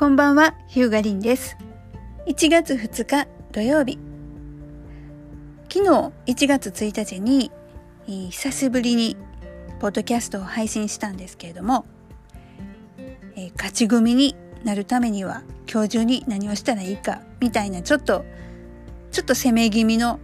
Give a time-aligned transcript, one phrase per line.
[0.00, 1.58] こんばんは、ヒューガリンです。
[2.26, 3.98] 1月2日土曜日。
[5.70, 5.90] 昨日
[6.24, 7.52] 1月1日に
[8.06, 9.18] 久しぶりに
[9.78, 11.84] ポッドキャストを配信したんですけれども、
[13.36, 18.24] え、勝ち組になるためには今日中に何をしたらいいかみたいなちょっと
[19.12, 20.18] ちょっと攻め気味の、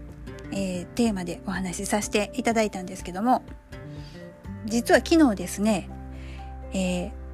[0.52, 3.44] えー、テーマでお話しさせていただいたんですけども
[4.64, 5.90] 実は昨日ですね、
[6.72, 7.25] えー、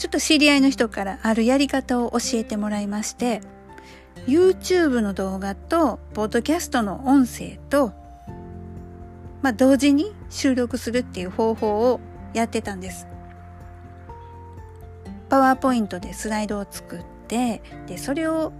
[0.00, 3.42] ちょっと知り合いの人からあるやり方を教えてもらいまして
[4.26, 7.92] YouTube の動画とポッドキャストの音声と、
[9.42, 12.00] まあ、同時に収録するっていう方法を
[12.32, 13.06] やってたんです。
[15.28, 18.52] パワーポイントでスライドを作ってでそれを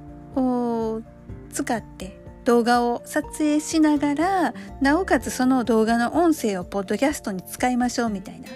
[1.50, 8.48] 使って動画を撮影しながらなおかつその動画の音声をポッドキャストに使いましょうみたいな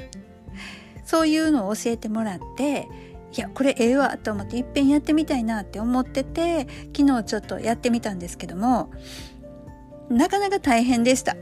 [1.04, 2.88] そういうのを教えてもらって
[3.36, 8.90] いやこれええわと思っていっぺんやってみたいなって思ってて昨日ちょっとやってみたんですけども
[10.08, 11.36] なかなか大変でした。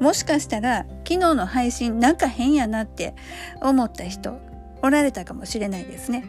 [0.00, 3.14] もしかしたら昨日の配信なんか変やなって
[3.60, 4.36] 思った人
[4.82, 6.28] おられたかもしれないですね。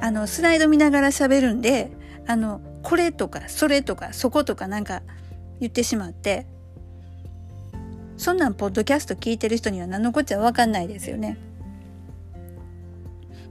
[0.00, 1.92] あのスライド見ながら喋るんで
[2.26, 5.02] あのこれとかそれとかそことかなんか
[5.60, 6.46] 言ってしまって
[8.20, 11.38] そんなんポッドキャスト聞いてる人には何のこっちゃ分かんないですよね。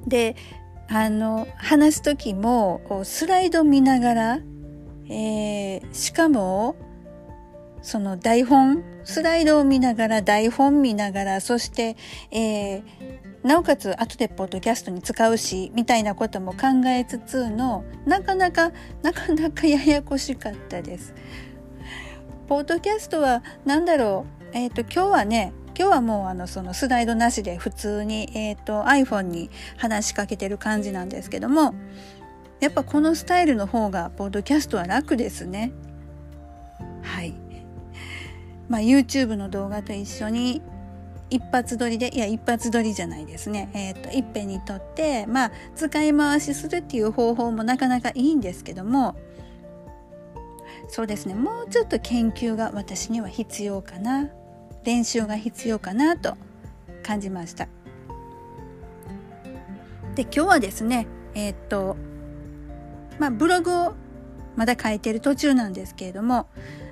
[0.06, 0.36] で
[0.88, 4.40] あの話す時もスライド見ながら、
[5.08, 6.76] えー、しかも
[7.82, 11.98] その台本スライドを見ながら台本見ながらそして、
[12.30, 12.84] えー、
[13.44, 21.16] なおかつ後でポッドキャストに使うしみたいなことも考えつつのなかなかなかなかややこしかったです。
[22.48, 31.74] ポッドキャストは何だろうえっ、ー、と今日はね今日はもうあのそのスライドなしで普通に、えーと、iPhone に話しかけてる感じなんですけども
[32.60, 35.72] やっぱこのスタイルの方がポッドキャストは楽ですね。
[37.02, 37.34] はい。
[38.68, 40.62] まあ YouTube の動画と一緒に
[41.30, 43.70] 一発撮りでいや一発撮りじゃないですね。
[43.74, 49.16] えっ、ー、といっぺんに撮ってまあ使い回しするっていう方法もなかなかいいんですけども
[50.90, 54.30] そうですねもうちょっと研究が私には必要かな
[54.84, 56.36] 練習が必要かなと
[57.04, 57.68] 感じました。
[60.16, 61.96] で今日はですねえー、っと
[63.20, 63.94] まあブログを
[64.56, 66.48] まだ書いてる途中なんですけれども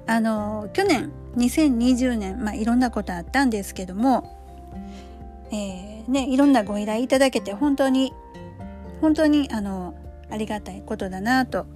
[0.06, 4.72] あの去年2020年、まあ、いろんなことあったんですけども、
[5.52, 8.14] えー、ね、いろんなご依頼いただけて本当に
[9.02, 9.96] 本当にあの
[10.30, 11.68] ありがたいことだなと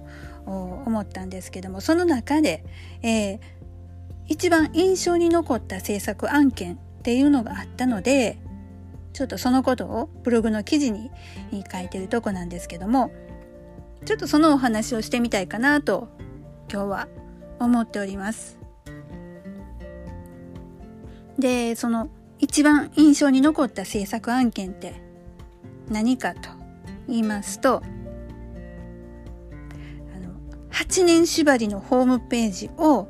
[0.46, 2.64] 思ったんですけどもその中で、
[3.02, 3.40] えー、
[4.32, 8.38] 一番印象に残った制作案件っていうのがあったので
[9.12, 11.10] ちょっとそのことをブログの記事に
[11.70, 13.12] 書いてるとこなんですけども
[14.06, 16.08] ちょっとそのお話をしてみたいかなと
[16.72, 17.08] 今日は
[17.60, 18.58] 思っております。
[21.38, 24.94] でその一番印象に残った制作案件って
[25.90, 26.48] 何かと
[27.06, 27.80] 言いますとあ
[30.18, 30.32] の
[30.70, 33.08] 8年縛りのホームページを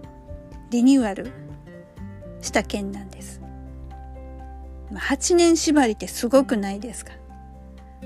[0.72, 1.30] リニューアル
[2.40, 3.42] した件なんです。
[4.90, 7.12] 8年縛りってすごくないですか？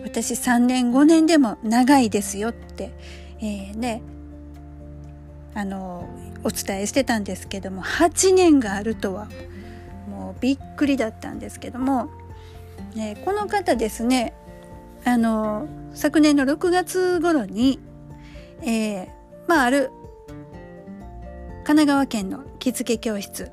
[0.03, 2.93] 私3年5年でも長いですよって、
[3.41, 4.03] えー、ね
[5.55, 6.09] あの
[6.45, 9.29] お伝えしてたんですけども8年があるとは
[10.09, 12.11] もうびっくりだったんですけども、
[12.95, 14.35] ね、この方ですね
[15.05, 17.79] あの昨年の6月頃に、
[18.63, 19.09] えー、
[19.47, 19.91] まあある
[21.65, 23.51] 神奈川県の着付け教室。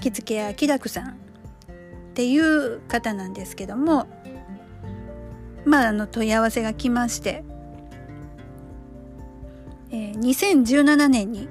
[0.00, 1.10] 着付け屋木楽さん。
[1.10, 1.12] っ
[2.16, 4.06] ていう方なんですけども
[5.66, 7.44] まああの問い合わせが来まして、
[9.90, 11.46] えー、2017年に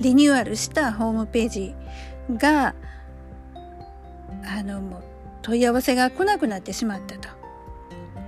[0.00, 1.74] リニューアルしたホームページ
[2.32, 2.74] が
[4.42, 5.02] あのもう
[5.42, 7.28] 問い合わせが来なくなってしまったと。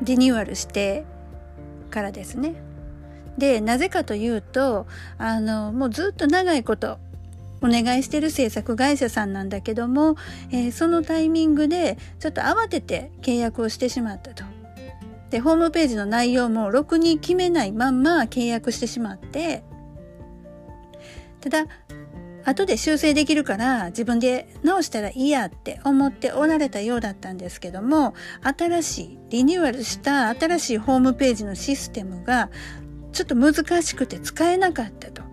[0.03, 1.07] リニューアルして
[1.91, 2.55] からですね。
[3.39, 4.87] でなぜかというと
[5.17, 6.99] あのもうずっと長いこと
[7.63, 10.17] お願いしてる制作会社さんなんだけども、
[10.51, 14.45] えー、そのタイミングでちょっと慌てて契約をしてしまったと。
[15.31, 19.65] でホームページの内容もろくに決めないまんま契約してしまって
[21.41, 21.67] ただ
[22.45, 28.13] 後で修正できるから自分で直したらいいやって思っておられたようだったんですけども
[28.43, 32.51] 新しいリニューアルした新しいホームページのシステムが
[33.13, 35.32] ちょっと難しくて使えなかったと。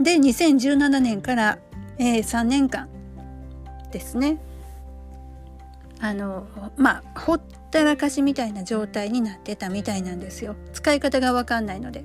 [0.00, 1.58] で2017年から、
[1.98, 2.88] えー、3年間
[3.92, 4.38] ですね
[6.00, 6.46] あの
[6.76, 12.04] まあほったらかしみたいな状態になってたみたいなんですよ使い方が分かんないので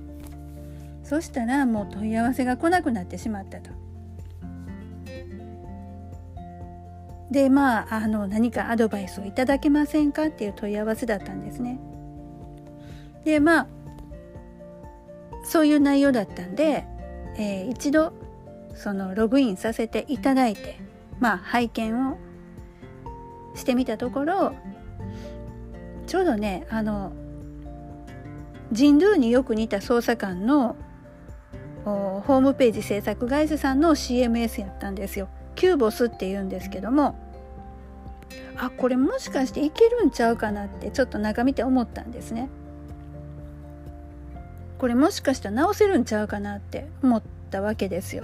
[1.04, 3.72] そしたらもう問い合わせが来なくなってしまったと。
[7.32, 11.80] でまああの何かアドバイスをいただけませんかっていう問い合わせだったんですね。
[13.24, 13.68] でまあ
[15.44, 16.86] そういう内容だったんで、
[17.36, 18.14] えー、一度
[18.76, 20.80] そのログインさせていただいて
[21.20, 22.18] まあ拝見を
[23.56, 24.54] してみたところ
[26.08, 27.12] ちょうどねあの
[28.72, 30.76] ジンドゥによく似た捜査官の
[31.86, 35.28] ホームページ制作会社さんの CMS やったんですよ。
[35.56, 37.16] キューボスって言うんですけども
[38.56, 42.50] あこれもしかしていけるんちゃうかなってちょっと中見て思ったんですね。
[44.80, 48.24] これもしかしたら直せるんちゃうかなって思ったわけですよ。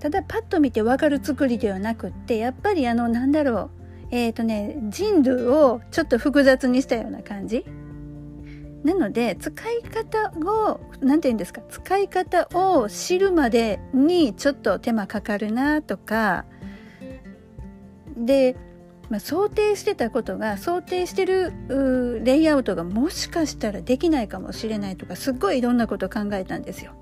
[0.00, 3.70] ただパッと見て分かる作りではなくってやっぱりあのなんだろう。
[4.10, 7.64] えっ、ー、とね人類をちょっと複雑にしたような感じ。
[8.82, 11.60] なので使い方を何て言うんですか。
[11.68, 16.46] 使い方を知るまでにちょっと手間かかるなとか。
[18.16, 18.56] で、
[19.10, 21.52] まあ、想定してたことが想定してる
[22.24, 26.92] レイアウトがもしかしたらできないかもしれないとかすっごいいろんなこと考えたんですよ。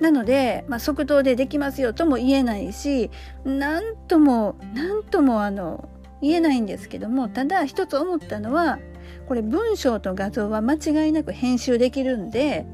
[0.00, 3.10] なので、まあ、即答でできますよとも言えないし
[3.44, 5.88] 何とも何ともあの
[6.20, 8.80] 言えないんですけどもただ一つ思ったのは
[9.28, 12.66] これ文章と画像は間違いなく編集できるんで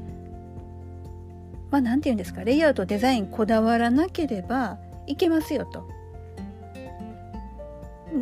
[1.69, 5.98] まあ何て言うんですかレイアウトデザインこだわらなければいけますよと。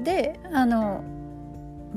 [0.03, 1.03] であの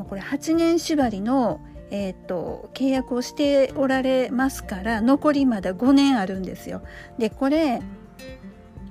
[0.08, 1.60] これ8年縛りの
[1.92, 6.82] えーと、契約をしておられますから残りまだ5年あるんですよ。
[7.18, 7.80] でこれ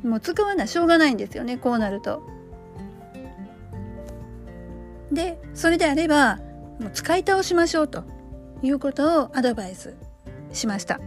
[0.04, 2.22] もう使わなしょうがないんですよねこうなると。
[5.12, 6.40] でそれであれば
[6.80, 8.04] もう使い倒しましょうと
[8.62, 9.96] いうことをアドバイス
[10.52, 11.00] しました。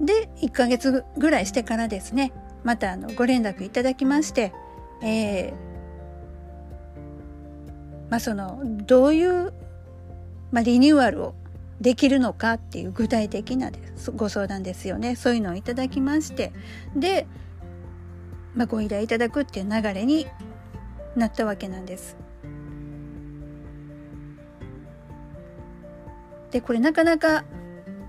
[0.00, 2.32] で1ヶ月ぐらいしてからですね
[2.64, 4.52] またあのご連絡いただきまして、
[5.04, 5.64] えー
[8.10, 9.52] まあ、そのどういう、
[10.52, 11.34] まあ、リニューアルを
[11.80, 13.72] できるのかっていう具体的な
[14.14, 16.52] ご相談ですよねそういうのをいただきまして
[16.94, 17.26] で、
[18.54, 20.26] まあ、ご依頼いただくっていう流れに
[21.16, 22.16] なったわけなんです。
[26.50, 27.44] でこれなかなか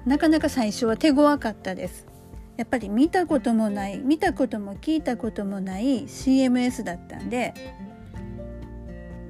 [0.06, 2.06] なかなか最初は手強かったです。
[2.58, 7.54] やっぱり見たこともない見たことも聞いたこともない CMS だったんで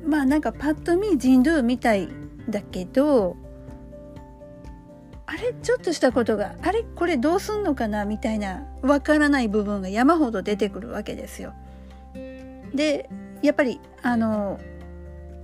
[0.06, 2.10] まあなんかパッと見人類みたい
[2.50, 3.36] だけど
[5.26, 11.54] あれちょっとしたことがあれこれどうすんのかなみたいなわからない部分が山ほど出てくるわけですよ。
[12.74, 13.10] で
[13.42, 14.60] やっぱりあの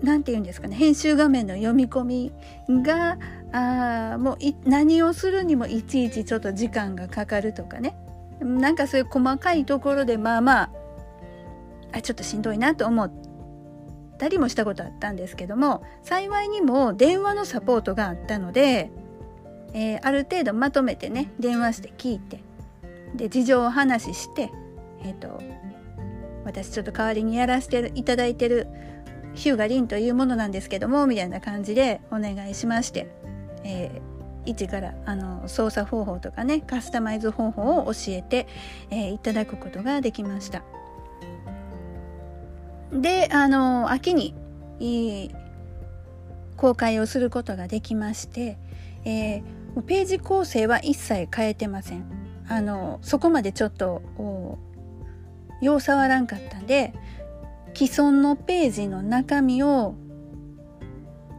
[0.03, 2.31] 何て言うんですかね編集画面の読み込み
[2.69, 3.17] が
[3.53, 4.37] あもう
[4.69, 7.95] 何をするにもいちいちちょっと時間がかかるとかね。
[8.41, 10.69] なんかそういう細かいところでまあまあ
[11.93, 13.11] あちょっとしんどいなと思っ
[14.17, 18.91] たりもしたことあったんですけども幸いにも電話のサポートがあったので、
[19.73, 22.39] えー、ある程度まとめてね電話して聞いて
[23.15, 24.49] で事情を話して
[25.03, 25.41] えっ、ー、と
[26.45, 28.67] 私ちょっと代わりにやらせていただいてる
[29.33, 33.07] ヒューガリンというものなんですけどもみたいな感じでお願いしまして、
[33.63, 38.47] えー、一からあの操作方法とかねカスタマイズ方法を教えて、
[38.89, 40.63] えー、いただくことができました。
[42.91, 44.35] であの秋に
[46.57, 48.57] 公開をすることができまして、
[49.05, 52.03] えー、ページ構成は一切変えてません
[52.49, 54.01] あのそこまでちょっと
[55.61, 56.93] よう触らんかったんで
[57.73, 59.95] 既存のページの中身を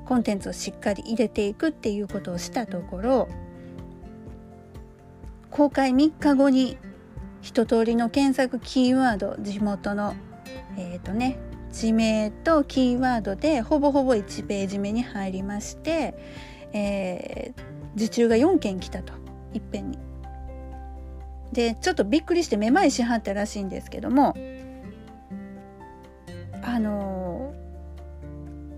[0.07, 3.29] コンテンツをしっかり入れていくっていうことをしたところ
[5.51, 6.79] 公開3日後に
[7.41, 10.15] 一通りの検索キーワード地元の
[10.77, 11.39] えっ、ー、とね
[11.73, 16.15] 地名とキーワードでほぼほぼ1ページ目に入りまして、
[16.73, 17.63] えー、
[17.97, 19.15] 受注が4件来たと
[19.55, 19.99] いっぺんに。
[21.53, 24.35] でちょっとびっくりしてめまいしはったらしいんですけども
[26.63, 27.22] あのー、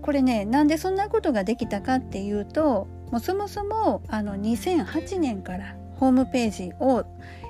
[0.05, 7.05] これねなんでそんなことができたかっていうともうそもそもあの2008年からホームページを、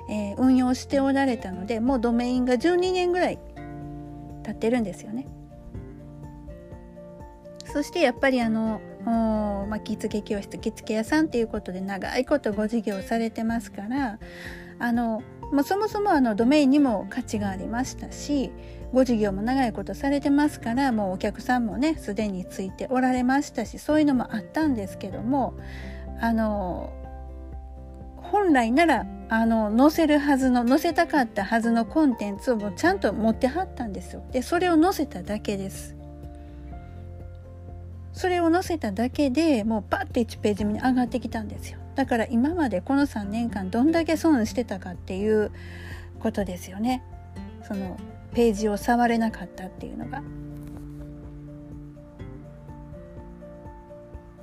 [0.08, 3.38] えー、運用しておられたのでもうドメインが12年ぐらい
[4.42, 5.26] 経ってるんですよね。
[7.66, 14.18] そしてやっぱりあのまあ、着付け教室着付け屋さんっていうことで長いことご事業されてますから
[14.78, 15.22] あの
[15.52, 18.50] まあ、そもそもあのドメインにも価値がありましたし
[18.92, 25.54] ご事業も長いことされてますからもうお客さんもねすでについておられましたしそういうのもあったんですけども
[26.20, 26.92] あの
[28.16, 34.22] 本来ならあの載せるはずの載せたかったはずのコンテンツをもうちゃんと持ってはったんですよ。
[34.30, 35.96] でそれを載せただけです。
[38.12, 41.78] それを載せただけでもうパッて1ページ目に上がってきたんですよ。
[41.96, 45.50] だから今までこの3年間どんだけ損してたかっていう
[46.20, 47.02] ことですよね。
[47.66, 47.96] その
[48.32, 50.22] ページを触れなかったっていうのが。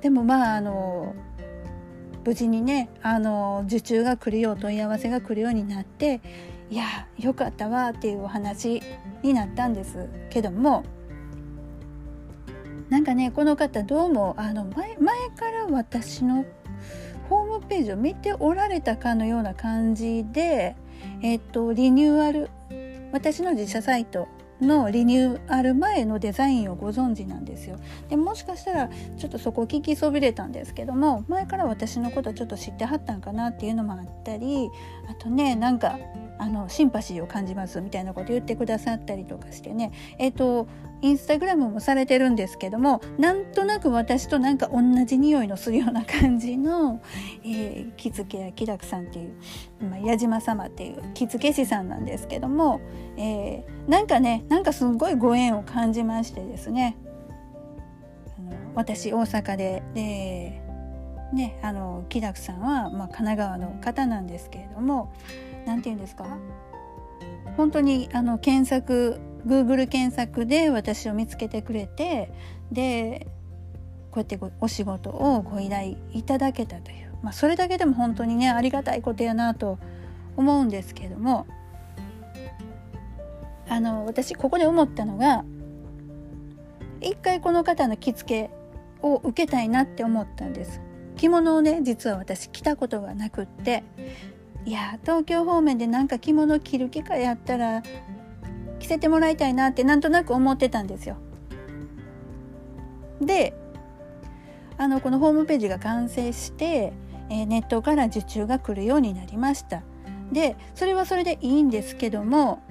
[0.00, 1.14] でもまああの
[2.26, 6.20] 無事にねあの受注が来るよう問い合わせが来るようになって
[6.70, 8.82] いやよかったわっていうお話
[9.22, 10.84] になったんですけども
[12.90, 16.44] なんかねこの方どうもあの前前から私の
[17.28, 20.76] ホームページを見ておられたかのような感じで、
[21.22, 22.50] えっと、リニューアル
[23.14, 24.26] 私の自社サイト
[24.60, 27.78] のリニューアル前のデザインをご存知なんですよ。
[28.08, 34.68] でもしかしたらちょっとそこ聞きそびれたんですけども前から私のことちょっと知ってはったんかなっていうのもあったり
[35.08, 35.96] あとねなんか
[36.38, 39.92] あのシンパシーを感じますみたいなこと言ってくださったりとかしてね。
[40.18, 40.66] えっ、ー、と
[41.04, 47.02] インスタグラムもされてるんですけどもなんとなく私となんか同じ匂いのするような感じの、
[47.44, 49.34] えー、木付や喜楽さんっていう、
[49.82, 52.80] まあ、矢島様っていう木付師さんなんですけども、
[53.18, 56.96] えー、なんかねなんかすごいご縁を感じましてですね。
[58.38, 60.62] あの私大阪でで
[61.34, 65.12] ねあの喜楽さんは、まあ、神奈川の方なんですけれども
[65.66, 66.38] 何て言うんですか？
[67.56, 72.32] 本当にあの検索 Google 検索で私を見つけてくれて
[72.72, 73.26] で
[74.10, 79.78] こうやってお仕事をご依頼いただけたという、まあ、それだけでも本当にねありがたいことやなと
[80.36, 81.46] 思うんですけれども。
[83.66, 85.42] あの私ここで思ったのが
[87.00, 88.50] 一回この方の着付け
[89.00, 90.82] を受けたいなって思ったんです。
[91.16, 93.82] 着物をね実は私着たことがなくって。
[94.64, 97.82] いや東京方面でなんか着物着る機会やったら
[98.78, 101.16] 着せてもらいたいなってなんとなく思ってたんですよ。
[103.20, 103.54] で
[104.76, 106.92] あのこのホームページが完成して、
[107.30, 109.82] えー、ネットから受注が来るようになりました。
[110.32, 112.62] でそれはそれでいいんですけども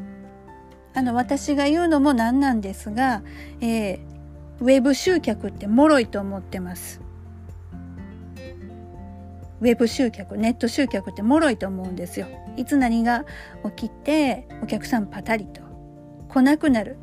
[0.96, 3.24] あの私が言うのもなんなんですが、
[3.62, 4.00] えー、
[4.60, 7.03] ウェブ集客って脆いと思ってます。
[9.64, 12.28] ウェブ集客ネット集客って脆いと思うんですよ。
[12.58, 13.24] いつ何が
[13.78, 15.62] 起きてお客さんパタリと
[16.28, 16.98] 来なくなる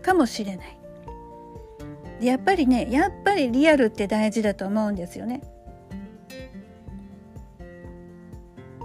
[0.00, 0.78] かもしれない。
[2.22, 5.42] やっぱりねやっぱりリアルって大事だと思うんですよね。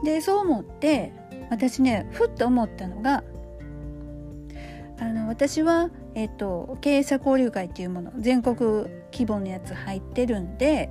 [0.03, 1.13] でそう思って
[1.49, 3.23] 私ねふっと思ったのが
[4.99, 8.55] あの私は、えっと、経営者交流会っていうもの全国
[9.13, 10.89] 規模のやつ入ってるんで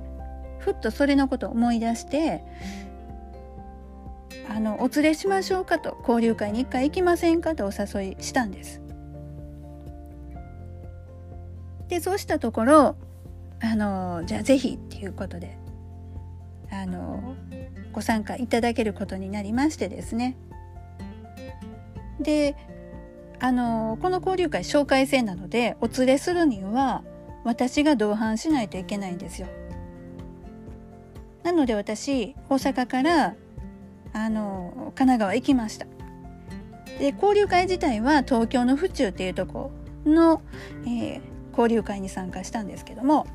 [0.63, 2.43] ふっとそれのことを思い出して
[4.49, 8.81] あのお連れしましょうかと交流会に一回行きませんかとお誘いしたんです。
[11.89, 12.95] でそうしたところ
[13.61, 15.57] あのじゃあぜひっていうことで
[16.71, 17.35] あの
[17.91, 20.35] ご参加いただけることになりましてですね
[22.19, 22.55] で
[23.39, 27.03] あのこの交流会紹介制なのでお連れするには
[27.43, 29.47] 私が同伴しないといけないんですよ。
[31.43, 33.35] なので私大阪から
[34.13, 35.87] あの神奈川行きました。
[36.99, 39.71] で交流会自体は東京の府中っていうとこ
[40.05, 40.41] の、
[40.85, 41.21] えー、
[41.51, 43.25] 交流会に参加したんですけども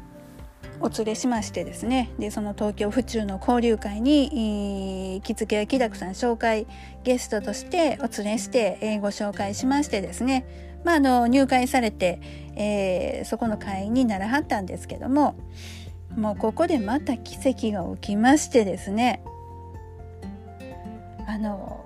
[0.81, 2.11] お連れしましてですね。
[2.21, 6.67] でその東京府中の交流会に着付けや木田さん紹介
[7.03, 10.47] ゲストとしてお連れして、えー、ご紹介しましてですね、
[10.85, 12.21] まあ、あの入会されて、
[12.55, 15.35] えー、そこの会員にならはったんですけども
[16.19, 19.23] もうここでまた奇跡が起きましてですね
[21.27, 21.85] あの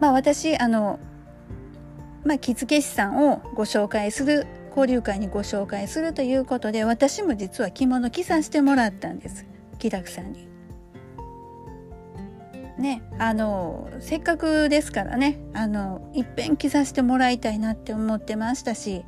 [0.00, 1.00] まあ私あの
[2.24, 9.44] まあ着付け師さんをご紹介する交流会にご紹介するということで私も実は着物着させてもらったんです
[9.78, 10.52] 木田さんに。
[12.78, 19.04] ねあのせっかくですからねあのいっぺん着させてもらいたいなって思ってましたし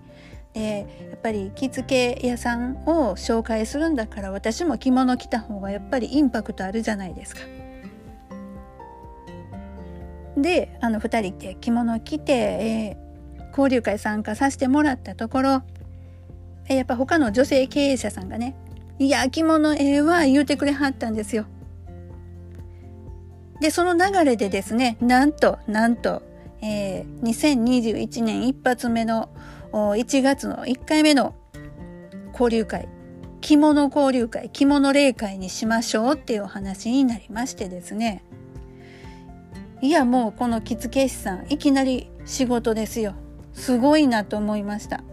[0.54, 7.42] でやっぱり着付け屋さんを紹介するんだから私も着物着た方がやっぱりインパクトあるじゃないですか。
[10.36, 15.62] であの2人で着物着て、えー、交流会参加させてもらったところ、
[16.68, 18.56] え、やっぱ他の女性経営者さんがね
[18.98, 21.46] 「いや着物ええわ」言うてくれはったんですよ。
[23.60, 26.22] でその流れでですねなんとなんと、
[26.66, 29.28] えー、2021年一発目の
[29.70, 31.34] 1月の1回目の
[32.32, 32.88] 交流会。
[33.42, 34.48] 着物交流会。
[34.48, 38.24] 着物例会にしましょうっていうお話になりましてですね。
[39.82, 43.14] いやもうこの着付け師さんいきなり仕事ですよ。
[43.52, 45.04] すごいなと思いました。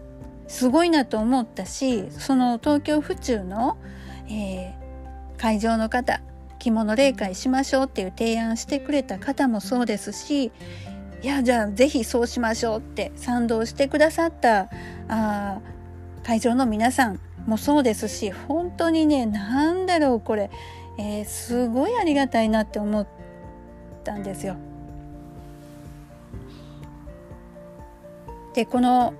[0.48, 3.76] すごいなと思ったしその東京府中の、
[4.30, 6.22] えー、会場の方
[6.58, 10.52] 着物例会しましょうっていう提案してくれた方もそうですし
[11.22, 14.68] いやじゃあ是非そうしましょうって賛同してくださった
[15.08, 15.60] あ
[16.24, 20.50] 会場の皆さんもそうですし本当にね何だろうこれ、
[20.98, 23.06] えー、すごいありがたいなって思っ
[24.04, 24.56] たんですよ。
[28.54, 29.14] でこの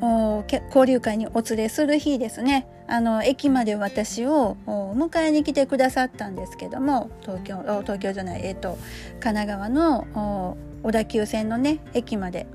[0.00, 8.78] 交流会にお連れする日ですねあの駅まで私を迎えに来てくださったんですけども東京東京じゃないえっ、ー、と
[9.20, 12.46] 神奈川のお小田急線のね駅まで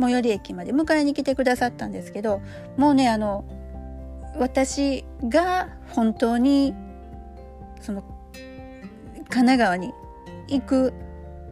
[0.00, 2.40] 最寄り駅まで迎えに来てくださったんですけど
[2.76, 3.44] もうねあの
[4.38, 6.74] 私が本当に
[7.80, 8.02] その
[9.12, 9.92] 神奈川に
[10.48, 10.92] 行く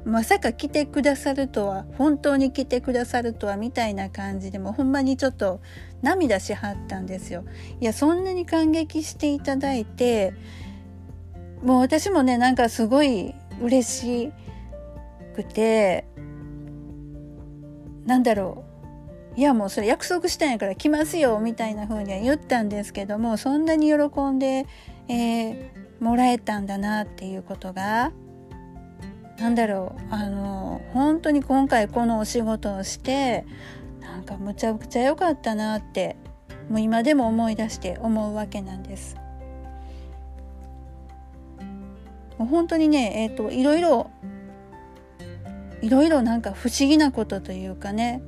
[0.05, 5.61] まさか来てくださるとは本当に来てくださるとはみたいな感じでもほんまにちょっと
[6.03, 7.45] 涙しはったんですよ。
[7.81, 10.33] いやそんなに感激していただいて
[11.63, 14.33] もう私もねなんかすごい嬉しい
[15.39, 16.05] くて
[18.07, 18.65] なんだろ
[19.37, 24.67] ういやもうそれ約束したんやから来ますよみたいな風には言ったんですけどもそんなに喜んで、
[25.09, 25.61] えー、
[26.01, 28.11] もらえたんだなっていうことが
[29.39, 33.47] なんだろうあの本当に今回このお仕事をして
[34.01, 36.17] なんかむちゃくちゃ良かったなって
[36.69, 39.17] もう今でも思い出して思うわけなんです。
[42.39, 44.11] もう本当にね、えーと、いろいろ
[45.83, 48.23] いろいろなんか不思議なことというかね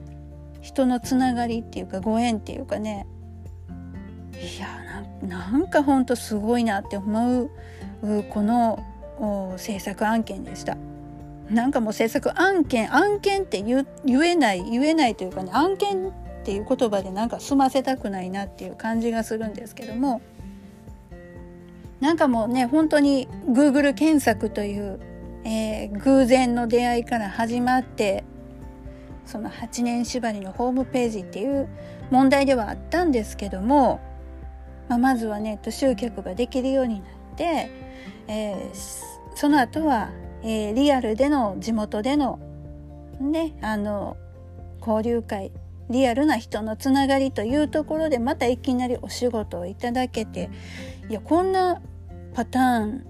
[0.60, 3.06] 人のつながりっていうかご縁っていうかね
[4.32, 4.68] いや
[5.26, 7.50] なんかほんとすごいなって思う
[8.30, 8.82] この
[9.58, 10.76] 制作案件でした。
[11.50, 13.84] なんかもう制作案件案件って言
[14.24, 16.12] えない言えないというかね案件っ
[16.44, 20.22] ていう言葉でなんか済ませたくないなっていう感じがするんですけども
[22.00, 25.00] なんかもうね本当に Google 検索という、
[25.44, 28.24] えー、偶然の出会いから始まって
[29.26, 31.68] その8年縛りのホームページっていう
[32.10, 34.00] 問題ではあったんですけども、
[34.88, 37.70] まあ、まずはネット集客ができるようになって、
[38.28, 40.10] えー、その後は
[40.42, 42.38] えー、リアルでの地元での
[43.20, 44.16] ねあの
[44.80, 45.52] 交流会
[45.90, 50.50] リアルな人のつながりというところでまたいきなりお仕事をいただけて
[51.08, 51.82] いやこんな
[52.34, 53.06] パターン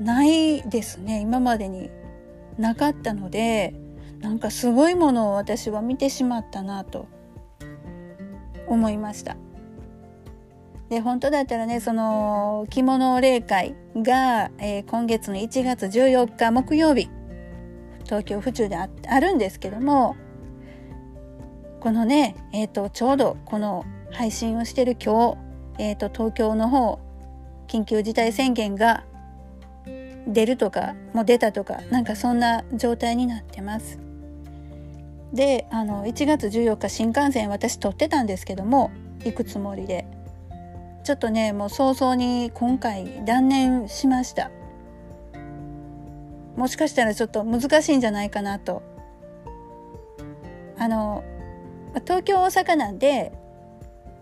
[0.00, 1.90] ないですね今までに
[2.58, 3.74] なかったので
[4.20, 7.08] なんかすごいものを私は見てしまったなと
[8.66, 9.36] 思いました。
[10.88, 17.08] で本当だったらねその着物例会が、えー、今月の1月14日木曜日
[18.04, 20.14] 東京府中でああるんですけども
[21.80, 25.36] このね、えーと、ちょうどこの配信をしてる今
[25.76, 26.98] 日、えーと、東京の方
[27.66, 29.04] 緊急事態宣言が
[30.26, 33.98] 出るとかもう出たとかなんかそんな状態になってます。
[35.32, 38.90] であの1月14日新幹線私取ってたんですけども
[39.24, 40.06] 行くつもりで。
[41.04, 44.50] ちょっとねもう早々に今回断念しました。
[46.56, 48.82] もしかしたらちょっと難しいんじゃないかなと。
[50.78, 51.22] あの
[52.04, 53.32] 東京大阪なんで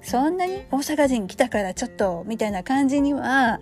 [0.02, 3.60] そんなに大阪人来たからちょっとみたいな感じには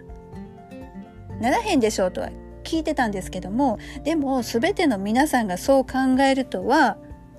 [1.40, 2.31] ならへんでしょうとは
[2.64, 6.98] 聞いてたんですけどもでも全ての皆さんがそう考えるとは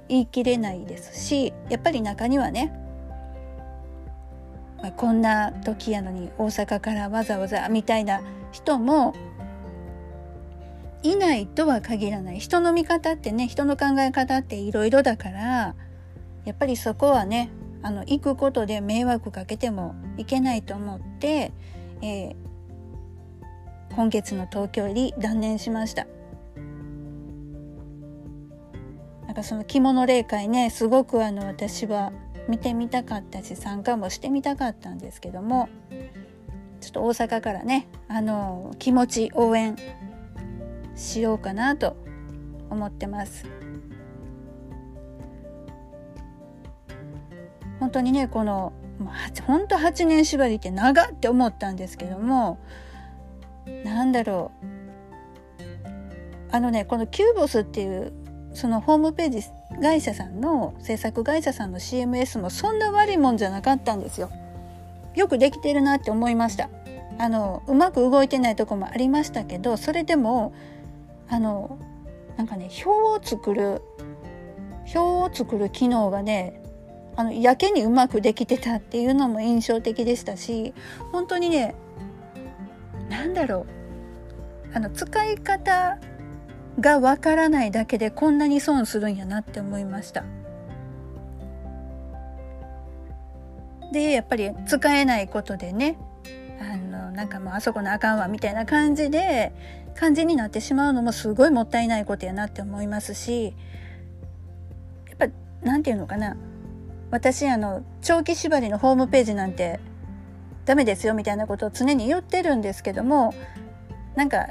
[0.10, 2.74] 言い切れないですしやっぱり中にはね
[4.82, 9.14] まあ、こんな時やのに大阪からわざわざみたいな人も
[11.04, 12.40] いないとは限らない。
[12.40, 15.76] 人の見方ってね人の考え方っていろいろだから
[16.46, 17.50] やっぱりそこはね
[17.84, 21.52] あの行くことで迷惑かけてもいけないと思って、
[22.02, 22.36] えー、
[23.96, 26.08] 今月の東京入り断念しました。
[29.26, 32.12] なんかその着物霊会ねすごくあの私は
[32.50, 35.70] 見てみたかったし参加もしてみたかったんですけども
[36.82, 39.78] ちょっと大阪からねあの気持ち応援
[40.96, 41.96] しようかなと
[42.70, 43.46] 思ってます。
[47.80, 48.74] 本当にねこの
[49.48, 52.60] 本当8年縛りって長って思ったんですけども
[53.84, 54.68] なんだろう
[56.52, 58.14] あのねこのキューボスっていう
[58.54, 59.42] そのホームページ
[59.82, 64.30] 会社さんの制作会社さんの CMS もそんな悪いもんじゃなかったんですよ。
[65.16, 66.70] よくできてるなって思いました。
[67.18, 70.54] あのうまく動いてないとこもありましたけどそれでも
[71.30, 71.78] あの
[72.38, 73.82] なんかね表を作る
[74.94, 76.62] 表を作る機能がね
[77.16, 80.74] あのやけにうまくできてたっていうのも印象的でしたし
[81.12, 81.76] 本当にね
[83.12, 83.68] 何だろ
[84.74, 86.00] うあの使い方
[86.80, 90.24] がわからないだけでこんなに損するんやなって思いました。
[93.92, 95.98] でやっぱり使えないことでね
[96.62, 99.52] あのなんかもうあそこのあかんわみたいな感じで
[99.96, 103.54] 感じになってしまうのもすごいもったいないことやなって思いますし
[105.20, 106.38] やっぱ何て言うのかな
[107.10, 109.82] 私あの長期縛りのホームページなんて
[110.66, 113.34] ダメですよみたいなことを常に言ってるんですけども
[114.16, 114.50] なんか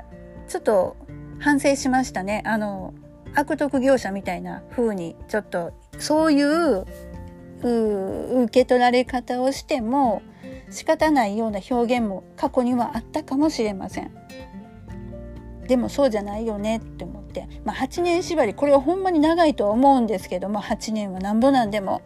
[0.48, 0.96] ちょっと
[1.38, 2.42] 反省しましたね。
[2.44, 2.92] あの
[3.34, 6.84] 悪徳業者みたいな風にちょっとそういう
[7.62, 10.22] 受け取られ方をしても
[10.70, 14.10] 仕方ないような表現も過去にはあったかもしれません。
[15.68, 22.02] でもそうじゃないよねって思って、まあ、8年縛りこれはほんまに長いとは思うんですけども8年はなんぼなんでも。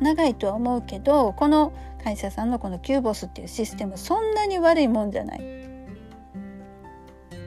[0.00, 5.40] 長いとは思うけどこの会社さんのこのキューボスっていうシステムそんなに悪いもんじゃない。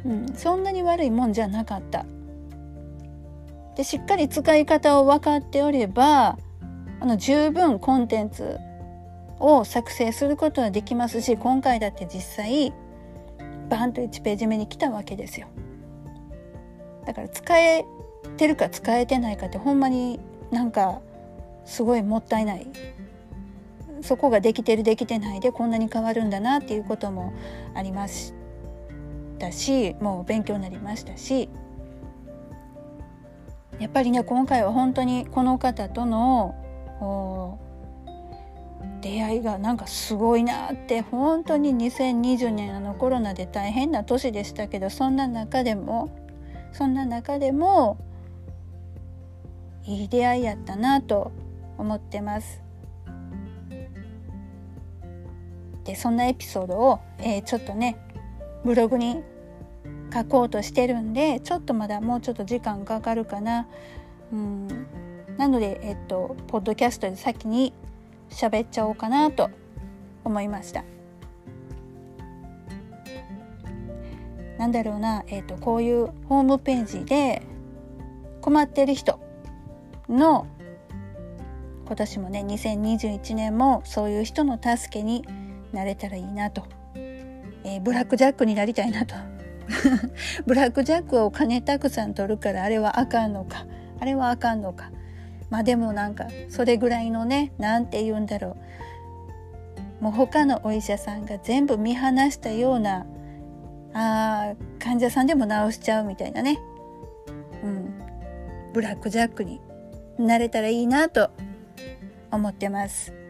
[0.05, 2.05] うん、そんなに悪いもんじゃなかった。
[3.75, 6.37] でしっかり使い方を分かっておれば
[6.99, 8.59] あの十分コンテンツ
[9.39, 12.73] を作成することはできますし今回だって実際
[13.69, 15.47] バンと1ページ目に来たわけですよ。
[17.05, 17.85] だから使え
[18.37, 20.19] てるか使えてないかってほんまに
[20.51, 21.01] なんか
[21.65, 22.67] すごいもったいない
[24.03, 27.33] そこができてるできてないでこんなに変わるんだなっていうことも
[27.73, 28.33] ありまし
[29.39, 31.49] たしもう勉強になりましたし
[33.79, 37.59] やっぱりね今回は本当にこの方との
[39.01, 46.17] 出会いがなんかすごいなって本当に2020年あのコロナで大変な年でしたけどそんな中でも
[46.71, 47.97] そんな中でも
[49.85, 51.31] いい出会いやったなと
[51.77, 52.62] 思ってます。
[55.85, 57.97] でそんなエピソードを、えー、ちょっとね
[58.63, 59.21] ブログに
[60.13, 63.67] 書こうとしてるんでちょっとまだもうちょっと時間かかるかな。
[64.31, 64.67] うん
[65.37, 67.73] なので、えっと、ポッドキャストで先に
[68.29, 69.49] 喋っちゃおうかなと
[70.23, 70.83] 思いました。
[74.57, 77.41] なんだろうな、えっと、こういうホームページで
[78.41, 79.19] 困ってる人
[80.07, 80.47] の
[81.85, 85.25] 今年もね2021年もそういう人の助けに
[85.73, 86.63] なれたらいいなと、
[86.95, 89.15] えー、ブラックジャックになりたいなと。
[90.45, 93.65] ブラックジャックを金たくさん取るからあれはあかんのか。
[93.99, 94.91] あれはあかんのか。
[95.49, 98.57] まあでもなんかそれぐらいのね何て言うんだろ
[100.01, 100.03] う。
[100.03, 103.05] もう他のお医者さんが全部見放したような
[103.93, 106.59] あ患者さんでも治しちゃうみたいなね、
[107.63, 107.93] うん、
[108.73, 109.61] ブラックジャックに
[110.17, 111.29] なれたらいいなと
[112.31, 113.22] 思ってます。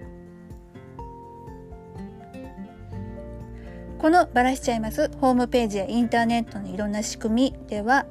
[4.03, 8.05] このバラしちゃいますホームページやインターネットのいろんな仕組みでは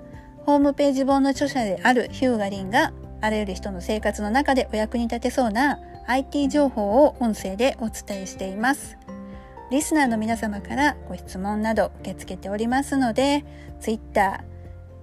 [0.46, 8.96] ホームページ本の著者であるヒューガリンがあらゆる人の生活の中でお役に立てそうな IT 情報を音声でお伝えしています。
[9.70, 13.44] リスナーの皆様からご質問など受け付けておりますので、
[13.78, 14.44] Twitter、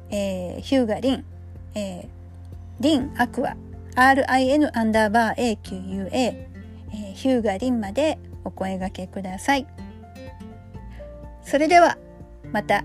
[0.09, 1.25] えー、ヒューガリン、
[1.75, 2.07] えー、
[2.79, 3.55] リンアクア、
[3.95, 9.67] RIN アンダーバー AQUA、えー、ヒューガリンまでお声掛けください。
[11.49, 11.97] それでは、
[12.53, 12.83] また。